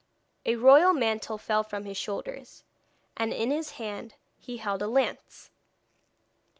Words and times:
A 0.47 0.55
royal 0.55 0.93
mantle 0.93 1.37
fell 1.37 1.61
from 1.63 1.85
his 1.85 1.95
shoulders, 1.95 2.63
and 3.15 3.31
in 3.31 3.51
his 3.51 3.73
hand 3.73 4.15
he 4.39 4.57
held 4.57 4.81
a 4.81 4.87
lance. 4.87 5.51